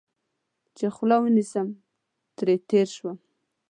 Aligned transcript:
چې 0.77 0.85
خوله 0.95 1.17
ونیسم، 1.21 1.67
ترې 2.37 2.55
تېر 2.69 2.87
شوم. 2.95 3.17